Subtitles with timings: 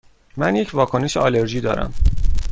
[0.37, 1.93] من یک واکنش آلرژی دارم.